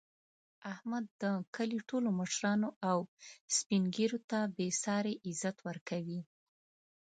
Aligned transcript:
احمد 0.73 1.05
د 1.21 1.23
کلي 1.55 1.79
ټولو 1.89 2.09
مشرانو 2.19 2.69
او 2.89 2.99
سپین 3.57 3.83
ږېرو 3.95 4.19
ته 4.29 4.39
بې 4.55 4.67
ساري 4.83 5.13
عزت 5.27 5.57
ورکوي. 5.67 6.21